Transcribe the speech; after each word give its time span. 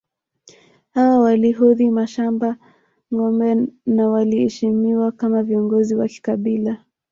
Hawa 0.93 1.19
walihodhi 1.19 1.89
mashamba 1.91 2.57
ngombe 3.13 3.55
na 3.85 4.09
waliheshimiwa 4.09 5.11
kama 5.11 5.43
viongozi 5.43 5.95
wa 5.95 6.07
kikabila 6.07 6.85